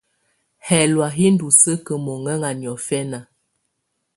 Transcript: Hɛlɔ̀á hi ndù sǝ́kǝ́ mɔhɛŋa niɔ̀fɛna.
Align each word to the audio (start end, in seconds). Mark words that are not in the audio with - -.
Hɛlɔ̀á 0.67 1.07
hi 1.15 1.25
ndù 1.33 1.47
sǝ́kǝ́ 1.59 1.97
mɔhɛŋa 2.05 2.49
niɔ̀fɛna. 2.59 3.19